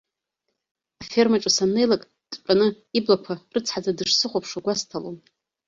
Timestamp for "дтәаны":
2.31-2.67